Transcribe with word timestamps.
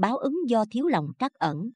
báo 0.00 0.16
ứng 0.16 0.36
do 0.46 0.64
thiếu 0.70 0.86
lòng 0.86 1.08
trắc 1.18 1.34
ẩn. 1.34 1.70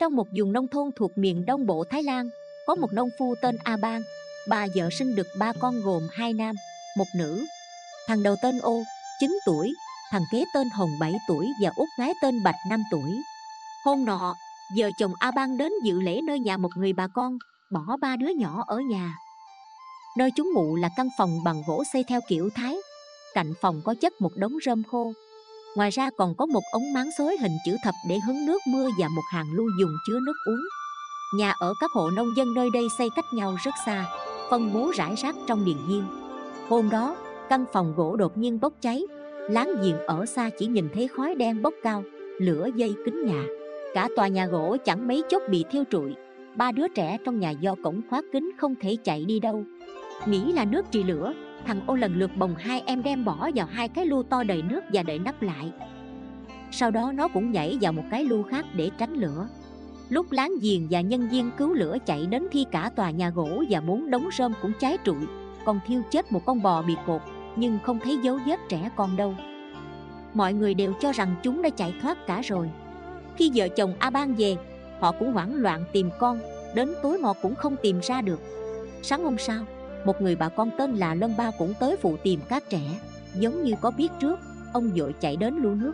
Trong 0.00 0.16
một 0.16 0.26
vùng 0.38 0.52
nông 0.52 0.68
thôn 0.68 0.90
thuộc 0.96 1.10
miền 1.16 1.44
đông 1.46 1.66
bộ 1.66 1.84
thái 1.90 2.02
lan, 2.02 2.28
có 2.66 2.74
một 2.74 2.92
nông 2.92 3.08
phu 3.18 3.34
tên 3.42 3.56
a 3.64 3.76
bang. 3.76 4.02
Bà 4.48 4.66
vợ 4.74 4.88
sinh 4.98 5.16
được 5.16 5.26
ba 5.38 5.52
con 5.60 5.80
gồm 5.80 6.08
hai 6.12 6.32
nam, 6.32 6.54
một 6.96 7.04
nữ. 7.16 7.44
Thằng 8.06 8.22
đầu 8.22 8.36
tên 8.42 8.58
ô 8.58 8.82
9 9.20 9.38
tuổi. 9.46 9.74
Thằng 10.10 10.22
kế 10.32 10.44
tên 10.54 10.68
hồng 10.70 10.90
7 11.00 11.12
tuổi 11.28 11.48
và 11.62 11.70
út 11.76 11.88
gái 11.98 12.12
tên 12.22 12.42
bạch 12.42 12.54
5 12.70 12.82
tuổi. 12.90 13.22
Hôm 13.84 14.04
nọ, 14.04 14.34
vợ 14.76 14.90
chồng 14.98 15.12
a 15.18 15.30
bang 15.30 15.58
đến 15.58 15.72
dự 15.84 16.00
lễ 16.00 16.20
nơi 16.24 16.38
nhà 16.40 16.56
một 16.56 16.70
người 16.76 16.92
bà 16.92 17.06
con, 17.06 17.38
bỏ 17.72 17.96
ba 18.00 18.16
đứa 18.16 18.28
nhỏ 18.28 18.64
ở 18.66 18.78
nhà. 18.78 19.14
Nơi 20.18 20.30
chúng 20.36 20.50
ngụ 20.54 20.76
là 20.76 20.90
căn 20.96 21.08
phòng 21.18 21.44
bằng 21.44 21.62
gỗ 21.66 21.84
xây 21.92 22.04
theo 22.04 22.20
kiểu 22.28 22.50
thái. 22.54 22.76
Cạnh 23.34 23.54
phòng 23.60 23.80
có 23.84 23.94
chất 24.00 24.20
một 24.20 24.32
đống 24.36 24.52
rơm 24.64 24.82
khô 24.82 25.12
ngoài 25.76 25.90
ra 25.90 26.10
còn 26.18 26.34
có 26.34 26.46
một 26.46 26.62
ống 26.72 26.92
máng 26.92 27.10
xối 27.18 27.36
hình 27.40 27.52
chữ 27.66 27.76
thập 27.84 27.94
để 28.08 28.18
hứng 28.26 28.46
nước 28.46 28.58
mưa 28.68 28.88
và 28.98 29.08
một 29.08 29.22
hàng 29.32 29.46
lưu 29.52 29.66
dùng 29.80 29.92
chứa 30.06 30.18
nước 30.26 30.36
uống. 30.46 30.64
Nhà 31.36 31.54
ở 31.60 31.74
các 31.80 31.90
hộ 31.94 32.10
nông 32.10 32.36
dân 32.36 32.54
nơi 32.54 32.68
đây 32.74 32.84
xây 32.98 33.10
cách 33.16 33.24
nhau 33.34 33.56
rất 33.64 33.74
xa 33.86 34.04
phân 34.50 34.72
bố 34.72 34.92
rải 34.94 35.14
rác 35.14 35.34
trong 35.46 35.64
điền 35.64 35.76
viên 35.88 36.04
hôm 36.72 36.90
đó, 36.90 37.16
căn 37.48 37.64
phòng 37.72 37.94
gỗ 37.96 38.16
đột 38.16 38.38
nhiên 38.38 38.60
bốc 38.60 38.72
cháy. 38.80 39.02
Láng 39.50 39.74
giềng 39.82 39.98
ở 40.06 40.26
xa 40.26 40.50
chỉ 40.58 40.66
nhìn 40.66 40.88
thấy 40.94 41.08
khói 41.08 41.34
đen 41.34 41.62
bốc 41.62 41.74
cao, 41.82 42.02
lửa 42.38 42.68
dây 42.76 42.94
kính 43.04 43.26
nhà 43.26 43.44
cả 43.94 44.08
tòa 44.16 44.28
nhà 44.28 44.46
gỗ 44.46 44.76
chẳng 44.84 45.08
mấy 45.08 45.22
chốc 45.28 45.42
bị 45.50 45.64
thiêu 45.70 45.84
trụi. 45.90 46.14
Ba 46.56 46.72
đứa 46.72 46.88
trẻ 46.88 47.18
trong 47.24 47.40
nhà 47.40 47.50
do 47.50 47.74
cổng 47.84 48.00
khóa 48.10 48.22
kín 48.32 48.50
không 48.58 48.74
thể 48.80 48.96
chạy 49.04 49.24
đi 49.24 49.40
đâu 49.40 49.64
nghĩ 50.28 50.52
là 50.52 50.64
nước 50.64 50.90
trì 50.90 51.02
lửa, 51.02 51.32
thằng 51.66 51.80
ô 51.86 51.94
lần 51.94 52.14
lượt 52.14 52.30
bồng 52.36 52.54
hai 52.54 52.82
em 52.86 53.02
đem 53.02 53.24
bỏ 53.24 53.50
vào 53.54 53.66
hai 53.66 53.88
cái 53.88 54.06
lu 54.06 54.22
to 54.22 54.42
đầy 54.42 54.62
nước 54.62 54.80
và 54.92 55.02
đậy 55.02 55.18
nắp 55.18 55.42
lại. 55.42 55.72
Sau 56.70 56.90
đó 56.90 57.12
nó 57.14 57.28
cũng 57.28 57.52
nhảy 57.52 57.78
vào 57.80 57.92
một 57.92 58.04
cái 58.10 58.24
lu 58.24 58.42
khác 58.42 58.64
để 58.74 58.90
tránh 58.98 59.14
lửa. 59.14 59.48
Lúc 60.08 60.32
láng 60.32 60.52
giềng 60.62 60.86
và 60.90 61.00
nhân 61.00 61.28
viên 61.28 61.50
cứu 61.58 61.74
lửa 61.74 61.96
chạy 62.06 62.26
đến 62.26 62.46
thi 62.52 62.66
cả 62.70 62.90
tòa 62.96 63.10
nhà 63.10 63.30
gỗ 63.30 63.64
và 63.70 63.80
bốn 63.80 64.10
đống 64.10 64.28
rơm 64.38 64.52
cũng 64.62 64.72
cháy 64.80 64.98
trụi, 65.04 65.26
còn 65.64 65.80
thiêu 65.86 66.02
chết 66.10 66.32
một 66.32 66.42
con 66.46 66.62
bò 66.62 66.82
bị 66.82 66.94
cột, 67.06 67.20
nhưng 67.56 67.78
không 67.82 67.98
thấy 68.04 68.18
dấu 68.22 68.38
vết 68.46 68.60
trẻ 68.68 68.90
con 68.96 69.16
đâu. 69.16 69.34
Mọi 70.34 70.52
người 70.52 70.74
đều 70.74 70.92
cho 71.00 71.12
rằng 71.12 71.34
chúng 71.42 71.62
đã 71.62 71.70
chạy 71.70 71.94
thoát 72.02 72.26
cả 72.26 72.40
rồi. 72.44 72.70
Khi 73.36 73.50
vợ 73.54 73.68
chồng 73.68 73.94
a 73.98 74.10
ban 74.10 74.34
về, 74.34 74.56
họ 75.00 75.12
cũng 75.12 75.32
hoảng 75.32 75.54
loạn 75.54 75.84
tìm 75.92 76.10
con, 76.18 76.38
đến 76.74 76.94
tối 77.02 77.18
mò 77.18 77.32
cũng 77.42 77.54
không 77.54 77.76
tìm 77.82 78.00
ra 78.02 78.20
được. 78.20 78.40
Sáng 79.02 79.24
hôm 79.24 79.38
sau 79.38 79.64
một 80.04 80.22
người 80.22 80.36
bà 80.36 80.48
con 80.48 80.70
tên 80.78 80.94
là 80.96 81.14
lân 81.14 81.34
ba 81.36 81.50
cũng 81.58 81.74
tới 81.80 81.96
phụ 81.96 82.16
tìm 82.22 82.40
các 82.48 82.64
trẻ. 82.70 82.80
Giống 83.34 83.62
như 83.62 83.74
có 83.80 83.90
biết 83.90 84.08
trước, 84.20 84.40
ông 84.72 84.90
vội 84.96 85.14
chạy 85.20 85.36
đến 85.36 85.54
lu 85.56 85.74
nước. 85.74 85.92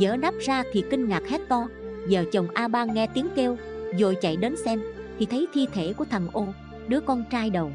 Dỡ 0.00 0.16
nắp 0.16 0.34
ra 0.40 0.62
thì 0.72 0.84
kinh 0.90 1.08
ngạc 1.08 1.22
hét 1.28 1.40
to. 1.48 1.66
Giờ 2.08 2.24
chồng 2.32 2.48
a 2.54 2.68
ban 2.68 2.94
nghe 2.94 3.06
tiếng 3.06 3.28
kêu, 3.36 3.56
vội 4.00 4.16
chạy 4.20 4.36
đến 4.36 4.54
xem, 4.64 4.82
thì 5.18 5.26
thấy 5.26 5.46
thi 5.54 5.66
thể 5.72 5.92
của 5.92 6.04
thằng 6.04 6.28
ô, 6.32 6.46
đứa 6.88 7.00
con 7.00 7.24
trai 7.30 7.50
đầu. 7.50 7.70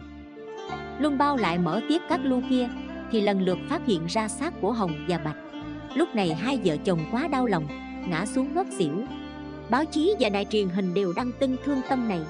Luân 1.00 1.18
bao 1.18 1.38
lại 1.38 1.58
mở 1.58 1.82
tiếp 1.90 2.02
các 2.10 2.20
lu 2.24 2.42
kia, 2.50 2.70
thì 3.12 3.22
lần 3.22 3.42
lượt 3.42 3.58
phát 3.70 3.86
hiện 3.86 4.06
ra 4.06 4.28
xác 4.28 4.62
của 4.62 4.72
hồng 4.72 4.92
và 5.08 5.18
bạch. 5.18 5.38
Lúc 5.96 6.16
này 6.16 6.34
hai 6.34 6.60
vợ 6.64 6.78
chồng 6.78 7.00
quá 7.12 7.28
đau 7.28 7.46
lòng, 7.46 7.68
ngã 8.10 8.26
xuống 8.26 8.56
ngất 8.56 8.68
xỉu. 8.78 8.94
Báo 9.70 9.86
chí 9.86 10.16
và 10.20 10.30
đài 10.30 10.46
truyền 10.46 10.70
hình 10.70 10.94
đều 10.94 11.14
đăng 11.16 11.32
tin 11.40 11.56
thương 11.66 11.82
tâm 11.90 12.08
này. 12.08 12.22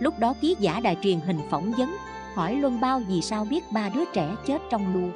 Lúc 0.00 0.18
đó 0.18 0.34
ký 0.40 0.56
giả 0.60 0.80
đài 0.80 0.96
truyền 1.02 1.20
hình 1.20 1.38
phỏng 1.50 1.72
vấn 1.78 1.96
hỏi 2.36 2.54
luân 2.56 2.80
bao 2.80 3.02
vì 3.08 3.20
sao 3.20 3.44
biết 3.44 3.64
ba 3.72 3.88
đứa 3.94 4.04
trẻ 4.12 4.36
chết 4.46 4.62
trong 4.70 4.94
lu 4.94 5.10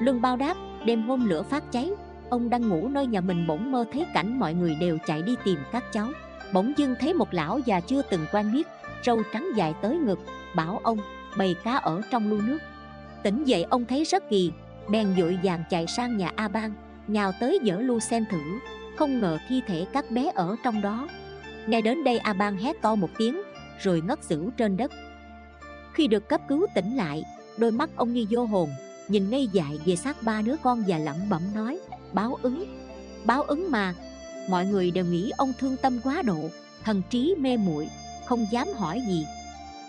luân 0.00 0.22
bao 0.22 0.36
đáp, 0.36 0.56
đêm 0.84 1.02
hôm 1.02 1.28
lửa 1.28 1.42
phát 1.42 1.72
cháy, 1.72 1.90
ông 2.30 2.50
đang 2.50 2.68
ngủ 2.68 2.88
nơi 2.88 3.06
nhà 3.06 3.20
mình 3.20 3.46
bỗng 3.46 3.72
mơ 3.72 3.84
thấy 3.92 4.06
cảnh 4.14 4.38
mọi 4.38 4.54
người 4.54 4.74
đều 4.80 4.98
chạy 5.06 5.22
đi 5.22 5.34
tìm 5.44 5.58
các 5.72 5.84
cháu. 5.92 6.08
Bỗng 6.52 6.72
dưng 6.76 6.94
thấy 7.00 7.14
một 7.14 7.34
lão 7.34 7.58
già 7.58 7.80
chưa 7.80 8.02
từng 8.02 8.26
quen 8.32 8.52
biết, 8.52 8.66
râu 9.04 9.22
trắng 9.32 9.48
dài 9.56 9.74
tới 9.82 9.96
ngực, 9.96 10.18
bảo 10.56 10.80
ông, 10.82 10.98
bầy 11.38 11.54
cá 11.64 11.76
ở 11.76 12.00
trong 12.10 12.30
lu 12.30 12.40
nước. 12.40 12.58
Tỉnh 13.22 13.44
dậy 13.44 13.62
ông 13.70 13.84
thấy 13.84 14.04
rất 14.04 14.30
kỳ, 14.30 14.52
bèn 14.90 15.14
dội 15.18 15.38
vàng 15.42 15.64
chạy 15.70 15.86
sang 15.86 16.16
nhà 16.16 16.32
a 16.36 16.48
ban 16.48 16.72
nhào 17.06 17.32
tới 17.40 17.58
dở 17.62 17.76
lu 17.76 18.00
xem 18.00 18.24
thử, 18.30 18.58
không 18.96 19.20
ngờ 19.20 19.38
thi 19.48 19.62
thể 19.66 19.86
các 19.92 20.10
bé 20.10 20.30
ở 20.34 20.56
trong 20.64 20.80
đó. 20.80 21.08
Nghe 21.66 21.80
đến 21.80 22.04
đây 22.04 22.18
a 22.18 22.32
ban 22.32 22.56
hét 22.56 22.82
to 22.82 22.94
một 22.94 23.10
tiếng, 23.18 23.42
rồi 23.82 24.02
ngất 24.06 24.24
xỉu 24.24 24.50
trên 24.56 24.76
đất 24.76 24.92
khi 25.92 26.06
được 26.06 26.28
cấp 26.28 26.40
cứu 26.48 26.66
tỉnh 26.74 26.96
lại, 26.96 27.24
đôi 27.56 27.70
mắt 27.70 27.90
ông 27.96 28.12
như 28.12 28.26
vô 28.30 28.44
hồn, 28.44 28.70
nhìn 29.08 29.30
ngây 29.30 29.48
dại 29.52 29.78
về 29.84 29.96
xác 29.96 30.22
ba 30.22 30.42
đứa 30.42 30.56
con 30.62 30.84
và 30.86 30.98
lẩm 30.98 31.16
bẩm 31.30 31.42
nói, 31.54 31.80
báo 32.12 32.38
ứng 32.42 32.80
báo 33.24 33.42
ứng 33.42 33.70
mà, 33.70 33.94
mọi 34.48 34.66
người 34.66 34.90
đều 34.90 35.04
nghĩ 35.04 35.30
ông 35.36 35.52
thương 35.58 35.76
tâm 35.76 36.00
quá 36.04 36.22
độ, 36.22 36.50
thần 36.84 37.02
trí 37.10 37.34
mê 37.38 37.56
muội, 37.56 37.88
không 38.26 38.46
dám 38.50 38.68
hỏi 38.76 39.02
gì. 39.08 39.26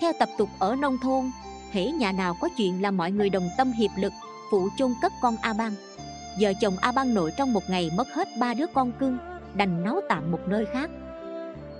Theo 0.01 0.13
tập 0.19 0.29
tục 0.37 0.49
ở 0.59 0.75
nông 0.75 0.97
thôn 1.03 1.31
hễ 1.71 1.85
nhà 1.85 2.11
nào 2.11 2.35
có 2.41 2.49
chuyện 2.57 2.81
là 2.81 2.91
mọi 2.91 3.11
người 3.11 3.29
đồng 3.29 3.49
tâm 3.57 3.71
hiệp 3.71 3.91
lực, 3.97 4.13
phụ 4.51 4.69
chôn 4.77 4.93
cất 5.01 5.11
con 5.21 5.35
a 5.41 5.53
bang. 5.53 5.73
Vợ 6.39 6.53
chồng 6.61 6.77
a 6.81 6.91
bang 6.91 7.13
nội 7.13 7.31
trong 7.37 7.53
một 7.53 7.69
ngày 7.69 7.91
mất 7.97 8.07
hết 8.13 8.27
ba 8.39 8.53
đứa 8.53 8.65
con 8.73 8.91
cưng, 8.91 9.17
đành 9.53 9.83
nấu 9.83 10.01
tạm 10.09 10.31
một 10.31 10.39
nơi 10.47 10.65
khác. 10.73 10.89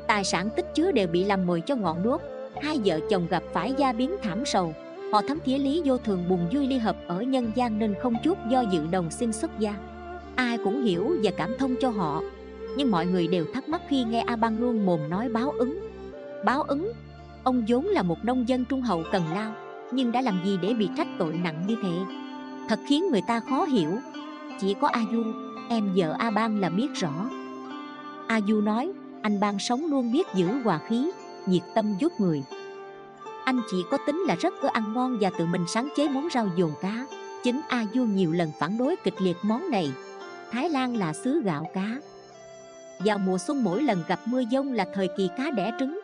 Tài 0.08 0.24
sản 0.24 0.50
tích 0.56 0.66
chứa 0.76 0.92
đều 0.92 1.08
bị 1.08 1.24
làm 1.24 1.48
mồi 1.48 1.62
cho 1.66 1.76
ngọn 1.76 2.04
đuốc 2.04 2.22
hai 2.62 2.80
vợ 2.86 3.00
chồng 3.10 3.28
gặp 3.30 3.44
phải 3.54 3.74
gia 3.78 3.94
biến 3.94 4.12
thảm 4.24 4.46
sầu. 4.46 4.74
Họ 5.12 5.22
thấm 5.28 5.38
thía 5.46 5.58
lý 5.58 5.82
vô 5.86 5.98
thường 5.98 6.30
buồn 6.30 6.50
vui 6.54 6.68
ly 6.68 6.78
hợp 6.78 6.98
ở 7.08 7.22
nhân 7.22 7.52
gian 7.56 7.80
nên 7.80 7.96
không 8.02 8.14
chút 8.24 8.38
do 8.50 8.62
dự 8.62 8.88
đồng 8.92 9.12
xin 9.12 9.34
xuất 9.34 9.60
gia. 9.60 9.76
Ai 10.36 10.58
cũng 10.58 10.84
hiểu 10.84 11.16
và 11.24 11.32
cảm 11.38 11.56
thông 11.60 11.76
cho 11.82 11.90
họ, 11.90 12.22
nhưng 12.78 12.92
mọi 12.92 13.06
người 13.06 13.28
đều 13.28 13.46
thắc 13.54 13.70
mắc 13.70 13.82
khi 13.90 14.04
nghe 14.04 14.24
a 14.28 14.36
bang 14.36 14.60
luôn 14.60 14.86
mồm 14.86 15.10
nói 15.10 15.30
báo 15.30 15.52
ứng. 15.52 15.80
Báo 16.46 16.62
ứng? 16.62 16.92
Ông 17.44 17.64
vốn 17.68 17.86
là 17.86 18.04
một 18.04 18.26
nông 18.26 18.50
dân 18.50 18.66
trung 18.66 18.82
hậu 18.82 19.04
cần 19.12 19.24
lao, 19.34 19.54
nhưng 19.92 20.12
đã 20.12 20.22
làm 20.22 20.42
gì 20.46 20.58
để 20.62 20.74
bị 20.74 20.90
trách 20.98 21.08
tội 21.20 21.34
nặng 21.34 21.64
như 21.68 21.76
thế? 21.84 21.94
Thật 22.70 22.80
khiến 22.88 23.12
người 23.12 23.22
ta 23.28 23.40
khó 23.40 23.66
hiểu. 23.66 23.92
Chỉ 24.60 24.76
có 24.82 24.88
a 24.88 25.02
du 25.12 25.24
em 25.70 25.90
vợ 25.96 26.16
a 26.20 26.32
ban 26.32 26.60
là 26.60 26.70
biết 26.70 26.88
rõ. 26.94 27.30
A 28.28 28.42
du 28.48 28.62
nói, 28.62 28.92
anh 29.22 29.40
ban 29.40 29.60
sống 29.60 29.86
luôn 29.86 30.12
biết 30.12 30.28
giữ 30.36 30.48
hòa 30.64 30.80
khí 30.88 31.12
nhiệt 31.48 31.64
tâm 31.76 31.96
giúp 32.00 32.12
người. 32.20 32.44
Anh 33.46 33.62
chỉ 33.72 33.78
có 33.92 33.98
tính 34.06 34.24
là 34.28 34.36
rất 34.36 34.54
ưa 34.62 34.70
ăn 34.74 34.94
ngon 34.94 35.18
và 35.22 35.30
tự 35.38 35.46
mình 35.46 35.66
sáng 35.68 35.90
chế 35.98 36.08
món 36.08 36.28
rau 36.34 36.48
dồn 36.56 36.72
cá. 36.82 37.06
Chính 37.44 37.62
a 37.68 37.86
du 37.94 38.04
nhiều 38.04 38.32
lần 38.32 38.52
phản 38.60 38.78
đối 38.78 38.96
kịch 39.04 39.22
liệt 39.22 39.38
món 39.44 39.70
này. 39.70 39.92
Thái 40.52 40.70
lan 40.70 40.98
là 40.98 41.14
xứ 41.14 41.42
gạo 41.46 41.68
cá. 41.74 41.98
Vào 43.06 43.18
mùa 43.18 43.38
xuân 43.38 43.64
mỗi 43.64 43.84
lần 43.84 44.04
gặp 44.08 44.20
mưa 44.26 44.42
dông 44.52 44.74
là 44.74 44.86
thời 44.94 45.10
kỳ 45.18 45.30
cá 45.38 45.52
đẻ 45.52 45.72
trứng. 45.80 46.00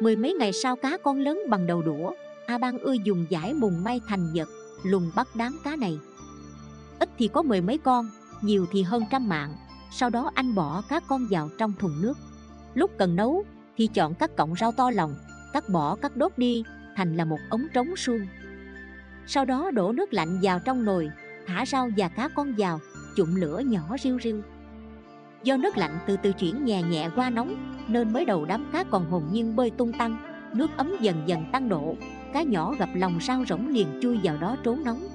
Mười 0.00 0.16
mấy 0.16 0.34
ngày 0.34 0.52
sau 0.52 0.76
cá 0.76 0.98
con 1.04 1.18
lớn 1.18 1.40
bằng 1.48 1.66
đầu 1.66 1.82
đũa, 1.82 2.12
a 2.46 2.58
ban 2.58 2.78
ưa 2.78 2.94
dùng 3.04 3.26
giải 3.28 3.54
mùng 3.54 3.84
may 3.84 4.00
thành 4.08 4.32
vật 4.34 4.48
lùng 4.82 5.10
bắt 5.16 5.28
đám 5.34 5.58
cá 5.64 5.76
này. 5.76 5.98
Ít 6.98 7.08
thì 7.18 7.28
có 7.28 7.42
mười 7.42 7.60
mấy 7.60 7.78
con, 7.78 8.10
nhiều 8.40 8.66
thì 8.72 8.82
hơn 8.82 9.04
trăm 9.10 9.28
mạng. 9.28 9.54
Sau 9.92 10.10
đó 10.10 10.30
anh 10.34 10.54
bỏ 10.54 10.82
cá 10.88 11.00
con 11.00 11.26
vào 11.30 11.48
trong 11.58 11.72
thùng 11.78 12.02
nước. 12.02 12.14
Lúc 12.74 12.90
cần 12.98 13.16
nấu 13.16 13.44
thì 13.76 13.86
chọn 13.86 14.14
các 14.14 14.36
cọng 14.36 14.54
rau 14.56 14.72
to 14.72 14.90
lòng, 14.90 15.14
cắt 15.52 15.68
bỏ, 15.68 15.96
cắt 15.96 16.16
đốt 16.16 16.32
đi, 16.36 16.64
thành 16.96 17.16
là 17.16 17.24
một 17.24 17.38
ống 17.50 17.66
trống 17.74 17.96
suông. 17.96 18.20
Sau 19.26 19.44
đó 19.44 19.70
đổ 19.70 19.92
nước 19.92 20.12
lạnh 20.12 20.38
vào 20.42 20.58
trong 20.58 20.84
nồi, 20.84 21.10
thả 21.46 21.64
rau 21.66 21.90
và 21.96 22.08
cá 22.08 22.28
con 22.28 22.54
vào, 22.58 22.80
chụm 23.16 23.34
lửa 23.34 23.58
nhỏ 23.58 23.96
riu 24.02 24.18
riu. 24.20 24.42
Do 25.42 25.56
nước 25.56 25.76
lạnh 25.76 25.98
từ 26.06 26.16
từ 26.16 26.32
chuyển 26.32 26.64
nhẹ 26.64 26.82
nhẹ 26.82 27.10
qua 27.16 27.30
nóng, 27.30 27.76
nên 27.88 28.12
mới 28.12 28.24
đầu 28.24 28.44
đám 28.44 28.66
cá 28.72 28.84
còn 28.84 29.10
hồn 29.10 29.22
nhiên 29.32 29.56
bơi 29.56 29.70
tung 29.70 29.92
tăng, 29.92 30.16
nước 30.54 30.70
ấm 30.76 30.92
dần 31.00 31.22
dần 31.26 31.44
tăng 31.52 31.68
độ, 31.68 31.96
cá 32.32 32.42
nhỏ 32.42 32.74
gặp 32.78 32.88
lòng 32.94 33.20
sao 33.20 33.44
rỗng 33.48 33.68
liền 33.68 33.86
chui 34.02 34.18
vào 34.22 34.36
đó 34.36 34.56
trốn 34.64 34.84
nóng. 34.84 35.08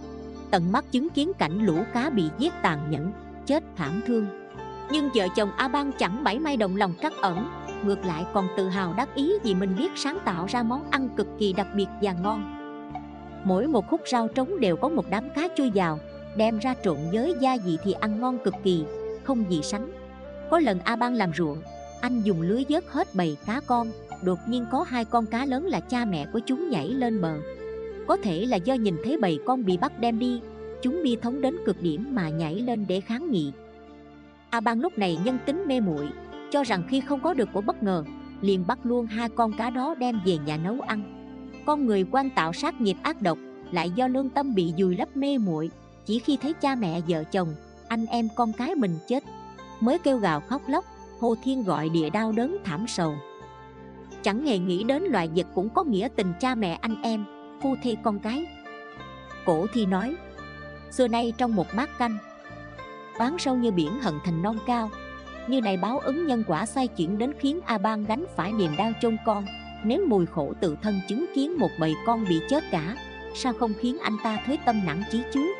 Tận 0.51 0.71
mắt 0.71 0.85
chứng 0.91 1.09
kiến 1.09 1.31
cảnh 1.39 1.65
lũ 1.65 1.83
cá 1.93 2.09
bị 2.09 2.23
giết 2.37 2.53
tàn 2.61 2.91
nhẫn, 2.91 3.11
chết 3.45 3.63
thảm 3.75 4.01
thương. 4.07 4.27
Nhưng 4.91 5.09
vợ 5.15 5.27
chồng 5.35 5.51
a 5.57 5.67
ban 5.67 5.91
chẳng 5.91 6.23
mảy 6.23 6.39
may 6.39 6.57
đồng 6.57 6.75
lòng 6.75 6.93
trắc 7.01 7.13
ẩn 7.21 7.49
ngược 7.85 8.05
lại 8.05 8.25
còn 8.33 8.47
tự 8.57 8.69
hào 8.69 8.93
đắc 8.97 9.15
ý 9.15 9.33
vì 9.43 9.55
mình 9.55 9.75
biết 9.77 9.91
sáng 9.95 10.17
tạo 10.25 10.45
ra 10.49 10.63
món 10.63 10.91
ăn 10.91 11.09
cực 11.17 11.27
kỳ 11.39 11.53
đặc 11.53 11.67
biệt 11.75 11.87
và 12.01 12.13
ngon. 12.13 12.53
Mỗi 13.43 13.67
một 13.67 13.87
khúc 13.87 14.01
rau 14.11 14.27
trống 14.27 14.59
đều 14.59 14.75
có 14.75 14.89
một 14.89 15.05
đám 15.09 15.29
cá 15.35 15.47
chui 15.55 15.71
vào, 15.75 15.99
đem 16.37 16.59
ra 16.59 16.75
trộn 16.83 16.97
với 17.13 17.35
gia 17.39 17.57
vị 17.65 17.77
thì 17.83 17.91
ăn 17.91 18.19
ngon 18.19 18.37
cực 18.43 18.53
kỳ, 18.63 18.83
không 19.23 19.45
gì 19.49 19.59
sánh. 19.63 19.91
Có 20.51 20.59
lần 20.59 20.79
a 20.83 20.95
ban 20.95 21.13
làm 21.13 21.31
ruộng, 21.33 21.61
anh 22.01 22.21
dùng 22.21 22.41
lưới 22.41 22.65
vớt 22.69 22.83
hết 22.87 23.07
bầy 23.15 23.37
cá 23.45 23.61
con, 23.67 23.87
đột 24.21 24.39
nhiên 24.47 24.65
có 24.71 24.85
hai 24.87 25.05
con 25.05 25.25
cá 25.25 25.45
lớn 25.45 25.65
là 25.65 25.79
cha 25.79 26.05
mẹ 26.05 26.25
của 26.33 26.39
chúng 26.45 26.69
nhảy 26.69 26.87
lên 26.87 27.21
bờ. 27.21 27.33
Có 28.07 28.17
thể 28.23 28.45
là 28.45 28.57
do 28.57 28.73
nhìn 28.73 28.95
thấy 29.03 29.17
bầy 29.17 29.39
con 29.45 29.65
bị 29.65 29.77
bắt 29.77 29.99
đem 29.99 30.19
đi, 30.19 30.41
chúng 30.81 31.03
bi 31.03 31.17
thống 31.21 31.41
đến 31.41 31.55
cực 31.65 31.81
điểm 31.81 32.07
mà 32.15 32.29
nhảy 32.29 32.55
lên 32.55 32.85
để 32.87 33.01
kháng 33.01 33.31
nghị. 33.31 33.51
A 34.49 34.59
ban 34.59 34.79
lúc 34.79 34.97
này 34.97 35.17
nhân 35.23 35.37
tính 35.45 35.63
mê 35.67 35.79
muội 35.79 36.07
cho 36.51 36.63
rằng 36.63 36.83
khi 36.89 37.01
không 37.01 37.19
có 37.19 37.33
được 37.33 37.49
của 37.53 37.61
bất 37.61 37.83
ngờ, 37.83 38.03
liền 38.41 38.67
bắt 38.67 38.79
luôn 38.83 39.05
hai 39.05 39.29
con 39.29 39.53
cá 39.53 39.69
đó 39.69 39.95
đem 39.95 40.19
về 40.25 40.37
nhà 40.37 40.57
nấu 40.57 40.79
ăn. 40.79 41.13
Con 41.65 41.85
người 41.85 42.05
quan 42.11 42.29
tạo 42.29 42.53
sát 42.53 42.81
nghiệp 42.81 42.97
ác 43.03 43.21
độc, 43.21 43.37
lại 43.71 43.91
do 43.91 44.07
lương 44.07 44.29
tâm 44.29 44.55
bị 44.55 44.73
dùi 44.77 44.97
lấp 44.97 45.17
mê 45.17 45.37
muội, 45.37 45.69
chỉ 46.05 46.19
khi 46.19 46.37
thấy 46.41 46.53
cha 46.53 46.75
mẹ, 46.75 47.01
vợ 47.07 47.23
chồng, 47.23 47.55
anh 47.87 48.05
em 48.05 48.27
con 48.35 48.53
cái 48.53 48.75
mình 48.75 48.95
chết, 49.07 49.23
mới 49.79 49.97
kêu 49.97 50.17
gào 50.17 50.39
khóc 50.39 50.61
lóc, 50.67 50.85
hô 51.19 51.35
thiên 51.43 51.63
gọi 51.63 51.89
địa 51.89 52.09
đau 52.09 52.31
đớn 52.31 52.57
thảm 52.63 52.87
sầu. 52.87 53.15
Chẳng 54.23 54.45
hề 54.45 54.59
nghĩ 54.59 54.83
đến 54.83 55.03
loài 55.03 55.29
vật 55.35 55.47
cũng 55.55 55.69
có 55.69 55.83
nghĩa 55.83 56.07
tình 56.15 56.33
cha 56.39 56.55
mẹ 56.55 56.79
anh 56.81 57.01
em, 57.01 57.25
phu 57.61 57.75
thê 57.83 57.95
con 58.03 58.19
cái. 58.19 58.45
Cổ 59.45 59.67
thi 59.73 59.85
nói, 59.85 60.15
xưa 60.91 61.07
nay 61.07 61.33
trong 61.37 61.55
một 61.55 61.67
bát 61.75 61.97
canh, 61.97 62.17
oán 63.19 63.37
sâu 63.39 63.55
như 63.55 63.71
biển 63.71 63.99
hận 64.01 64.13
thành 64.23 64.41
non 64.41 64.57
cao 64.67 64.89
như 65.47 65.61
này 65.61 65.77
báo 65.77 65.99
ứng 65.99 66.27
nhân 66.27 66.43
quả 66.47 66.65
xoay 66.65 66.87
chuyển 66.87 67.17
đến 67.17 67.33
khiến 67.39 67.59
a 67.65 67.77
ban 67.77 68.05
gánh 68.05 68.25
phải 68.35 68.51
niềm 68.51 68.71
đau 68.77 68.91
chôn 69.01 69.17
con. 69.25 69.45
Nếu 69.83 70.05
mùi 70.07 70.25
khổ 70.25 70.53
tự 70.61 70.77
thân 70.81 70.99
chứng 71.07 71.25
kiến 71.35 71.59
một 71.59 71.69
bầy 71.79 71.93
con 72.05 72.25
bị 72.29 72.39
chết 72.49 72.63
cả, 72.71 72.95
sao 73.35 73.53
không 73.53 73.73
khiến 73.79 73.97
anh 73.99 74.17
ta 74.23 74.39
thuế 74.45 74.57
tâm 74.65 74.81
nặng 74.85 75.03
chí 75.11 75.21
chứ 75.33 75.53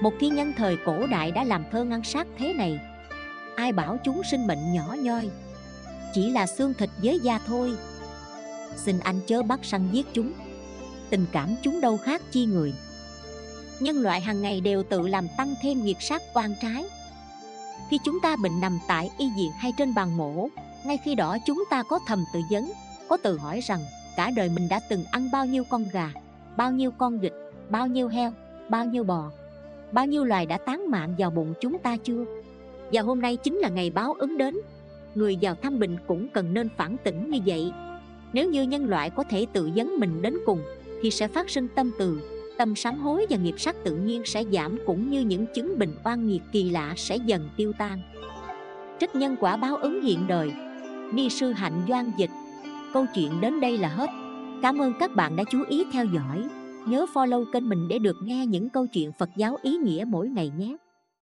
một 0.00 0.14
thi 0.20 0.28
nhân 0.28 0.52
thời 0.56 0.76
cổ 0.84 1.06
đại 1.06 1.30
đã 1.30 1.44
làm 1.44 1.64
thơ 1.70 1.84
ngăn 1.84 2.04
sát 2.04 2.26
thế 2.38 2.52
này, 2.52 2.80
ai 3.56 3.72
bảo 3.72 3.98
chúng 4.04 4.22
sinh 4.30 4.46
mệnh 4.46 4.72
nhỏ 4.72 4.96
nhoi? 5.02 5.30
Chỉ 6.14 6.30
là 6.30 6.46
xương 6.46 6.74
thịt 6.74 6.90
với 7.02 7.20
da 7.20 7.38
thôi. 7.46 7.72
Xin 8.76 8.98
anh 9.00 9.20
chớ 9.26 9.42
bắt 9.42 9.60
săn 9.62 9.88
giết 9.92 10.06
chúng. 10.12 10.32
Tình 11.10 11.26
cảm 11.32 11.54
chúng 11.62 11.80
đâu 11.80 11.96
khác 11.96 12.22
chi 12.30 12.46
người. 12.46 12.74
Nhân 13.80 13.96
loại 13.96 14.20
hàng 14.20 14.42
ngày 14.42 14.60
đều 14.60 14.82
tự 14.82 15.08
làm 15.08 15.26
tăng 15.36 15.54
thêm 15.62 15.84
nghiệt 15.84 15.96
sát 16.00 16.22
oan 16.34 16.54
trái 16.62 16.84
khi 17.90 17.98
chúng 18.04 18.20
ta 18.20 18.36
bệnh 18.36 18.60
nằm 18.60 18.78
tại 18.88 19.10
y 19.18 19.30
viện 19.36 19.50
hay 19.58 19.72
trên 19.78 19.94
bàn 19.94 20.16
mổ, 20.16 20.48
ngay 20.86 20.98
khi 21.04 21.14
đó 21.14 21.36
chúng 21.46 21.64
ta 21.70 21.82
có 21.82 21.98
thầm 22.06 22.24
tự 22.32 22.40
vấn, 22.50 22.72
có 23.08 23.16
tự 23.16 23.38
hỏi 23.38 23.60
rằng 23.60 23.80
cả 24.16 24.30
đời 24.36 24.48
mình 24.48 24.68
đã 24.68 24.80
từng 24.88 25.04
ăn 25.10 25.30
bao 25.32 25.46
nhiêu 25.46 25.64
con 25.70 25.84
gà, 25.92 26.10
bao 26.56 26.72
nhiêu 26.72 26.90
con 26.90 27.18
vịt, 27.18 27.32
bao 27.70 27.86
nhiêu 27.86 28.08
heo, 28.08 28.32
bao 28.68 28.84
nhiêu 28.84 29.04
bò, 29.04 29.30
bao 29.92 30.06
nhiêu 30.06 30.24
loài 30.24 30.46
đã 30.46 30.58
tán 30.58 30.90
mạng 30.90 31.14
vào 31.18 31.30
bụng 31.30 31.54
chúng 31.60 31.78
ta 31.78 31.96
chưa? 31.96 32.24
Và 32.92 33.02
hôm 33.02 33.20
nay 33.20 33.36
chính 33.36 33.58
là 33.58 33.68
ngày 33.68 33.90
báo 33.90 34.12
ứng 34.12 34.38
đến. 34.38 34.56
Người 35.14 35.38
vào 35.40 35.54
thăm 35.54 35.78
bệnh 35.78 35.96
cũng 36.06 36.28
cần 36.28 36.54
nên 36.54 36.68
phản 36.76 36.96
tỉnh 37.04 37.30
như 37.30 37.38
vậy. 37.46 37.72
Nếu 38.32 38.50
như 38.50 38.62
nhân 38.62 38.86
loại 38.86 39.10
có 39.10 39.24
thể 39.30 39.46
tự 39.52 39.70
vấn 39.74 40.00
mình 40.00 40.22
đến 40.22 40.34
cùng, 40.46 40.62
thì 41.02 41.10
sẽ 41.10 41.28
phát 41.28 41.50
sinh 41.50 41.68
tâm 41.74 41.90
từ 41.98 42.33
tâm 42.58 42.76
sám 42.76 42.98
hối 42.98 43.26
và 43.30 43.36
nghiệp 43.36 43.54
sắc 43.58 43.76
tự 43.84 43.96
nhiên 43.96 44.22
sẽ 44.24 44.44
giảm 44.52 44.78
cũng 44.86 45.10
như 45.10 45.20
những 45.20 45.46
chứng 45.54 45.78
bệnh 45.78 45.94
oan 46.04 46.28
nghiệt 46.28 46.42
kỳ 46.52 46.70
lạ 46.70 46.94
sẽ 46.96 47.16
dần 47.16 47.48
tiêu 47.56 47.72
tan. 47.78 47.98
Trích 49.00 49.14
nhân 49.14 49.36
quả 49.40 49.56
báo 49.56 49.76
ứng 49.76 50.02
hiện 50.02 50.26
đời. 50.26 50.52
Ni 51.12 51.28
sư 51.28 51.52
hạnh 51.52 51.82
doan 51.88 52.10
dịch. 52.18 52.30
Câu 52.92 53.06
chuyện 53.14 53.40
đến 53.40 53.60
đây 53.60 53.78
là 53.78 53.88
hết. 53.88 54.10
Cảm 54.62 54.78
ơn 54.78 54.92
các 55.00 55.14
bạn 55.16 55.36
đã 55.36 55.44
chú 55.50 55.64
ý 55.68 55.84
theo 55.92 56.04
dõi. 56.04 56.48
Nhớ 56.86 57.06
follow 57.14 57.44
kênh 57.52 57.68
mình 57.68 57.88
để 57.88 57.98
được 57.98 58.16
nghe 58.22 58.46
những 58.46 58.68
câu 58.68 58.86
chuyện 58.86 59.12
phật 59.18 59.30
giáo 59.36 59.56
ý 59.62 59.76
nghĩa 59.76 60.04
mỗi 60.08 60.28
ngày 60.28 60.52
nhé. 60.58 60.76